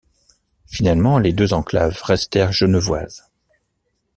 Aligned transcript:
Finalement, 0.65 1.19
les 1.19 1.31
deux 1.31 1.53
enclaves 1.53 2.01
restèrent 2.01 2.51
genevoises. 2.51 3.29